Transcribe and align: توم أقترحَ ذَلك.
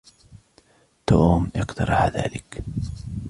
توم 1.07 1.49
أقترحَ 1.55 2.05
ذَلك. 2.07 2.63